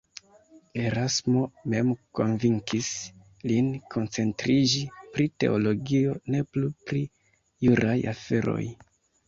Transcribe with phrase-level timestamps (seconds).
[0.83, 1.43] Erasmo
[1.73, 2.87] mem konvinkis
[3.53, 7.07] lin koncentriĝi pri teologio, ne plu pri
[7.69, 8.61] juraj aferoj.